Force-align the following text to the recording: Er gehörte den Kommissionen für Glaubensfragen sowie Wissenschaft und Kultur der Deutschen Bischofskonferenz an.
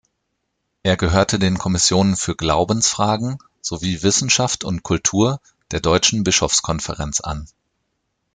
Er 0.81 0.97
gehörte 0.97 1.37
den 1.37 1.59
Kommissionen 1.59 2.15
für 2.15 2.35
Glaubensfragen 2.35 3.37
sowie 3.61 4.01
Wissenschaft 4.01 4.63
und 4.63 4.81
Kultur 4.81 5.39
der 5.69 5.79
Deutschen 5.79 6.23
Bischofskonferenz 6.23 7.21
an. 7.21 7.47